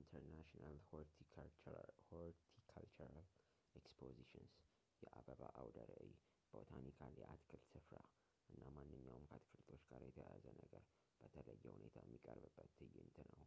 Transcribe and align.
international 0.00 0.76
horticultural 0.90 2.28
expositions 3.80 4.54
የአበባ 5.06 5.48
አውደ 5.62 5.78
ራዕይ፣ 5.90 6.12
botanical 6.52 7.18
የአትክልት 7.22 7.66
ስፍራ 7.72 7.96
እና 8.52 8.62
ማንኛውም 8.78 9.28
ከአትክልቶች 9.32 9.82
ጋር 9.92 10.04
የተያያዘ 10.08 10.46
ነገር 10.62 10.84
በተለየ 11.22 11.76
ሁኔታየሚቀርብበት 11.80 12.70
ትዕይንት 12.80 13.18
ነው 13.34 13.44